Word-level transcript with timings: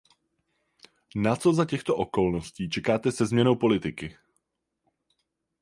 Na 1.15 1.35
co 1.35 1.53
za 1.53 1.65
těchto 1.65 1.95
okolností 1.95 2.69
čekáte 2.69 3.11
se 3.11 3.25
změnou 3.25 3.55
politiky? 3.55 4.17